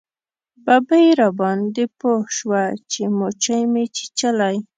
[0.65, 2.61] ببۍ راباندې پوه شوه
[2.91, 4.55] چې موچۍ مې چیچلی.